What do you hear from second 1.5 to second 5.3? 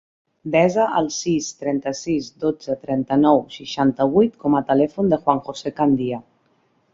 trenta-sis, dotze, trenta-nou, setanta-vuit com a telèfon del